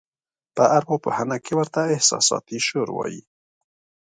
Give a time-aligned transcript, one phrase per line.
[0.55, 3.21] په اروا پوهنه کې ورته احساساتي شور وایي.